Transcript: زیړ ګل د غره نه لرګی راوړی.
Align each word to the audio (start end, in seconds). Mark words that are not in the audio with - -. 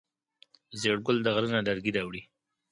زیړ 0.79 0.95
ګل 1.05 1.17
د 1.23 1.27
غره 1.35 1.49
نه 1.55 1.61
لرګی 1.67 1.91
راوړی. 1.97 2.21